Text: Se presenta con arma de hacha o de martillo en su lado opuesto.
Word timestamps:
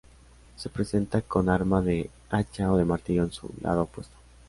Se 0.55 0.67
presenta 0.67 1.21
con 1.21 1.47
arma 1.47 1.79
de 1.83 2.09
hacha 2.31 2.71
o 2.71 2.77
de 2.77 2.85
martillo 2.85 3.21
en 3.23 3.31
su 3.31 3.51
lado 3.61 3.83
opuesto. 3.83 4.15